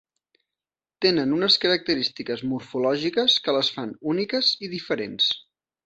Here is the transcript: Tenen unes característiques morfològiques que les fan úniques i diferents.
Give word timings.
Tenen 1.05 1.35
unes 1.35 1.57
característiques 1.65 2.43
morfològiques 2.55 3.37
que 3.45 3.57
les 3.61 3.73
fan 3.79 3.97
úniques 4.15 4.55
i 4.69 4.73
diferents. 4.77 5.31